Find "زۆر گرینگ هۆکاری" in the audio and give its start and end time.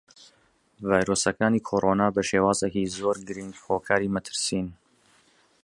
2.97-4.11